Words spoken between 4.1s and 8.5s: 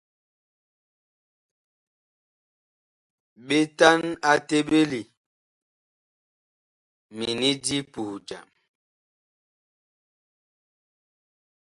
a teɓeli mini di puh jam.